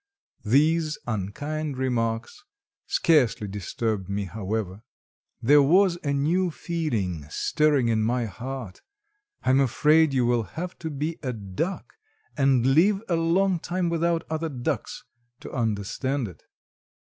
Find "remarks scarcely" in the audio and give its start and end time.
1.77-3.47